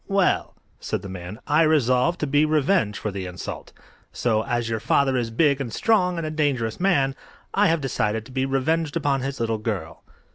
Well," 0.07 0.55
said 0.79 1.03
the 1.03 1.09
man, 1.13 1.37
"I 1.45 1.61
resolved 1.61 2.19
to 2.21 2.25
be 2.25 2.43
revenged 2.43 2.97
for 2.97 3.11
the 3.11 3.27
insult. 3.27 3.71
So, 4.11 4.43
as 4.45 4.67
your 4.67 4.79
father 4.79 5.15
is 5.15 5.29
big 5.29 5.61
and 5.61 5.71
strong 5.71 6.17
and 6.17 6.25
a 6.25 6.31
dangerous 6.31 6.79
man, 6.79 7.15
I 7.53 7.67
have 7.67 7.81
decided 7.81 8.25
to 8.25 8.31
be 8.31 8.47
revenged 8.47 8.97
upon 8.97 9.21
his 9.21 9.39
little 9.39 9.59
girl." 9.59 10.01